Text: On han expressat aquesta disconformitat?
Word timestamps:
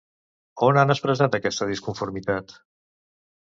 On 0.67 0.79
han 0.83 0.93
expressat 0.93 1.39
aquesta 1.39 1.69
disconformitat? 1.75 2.59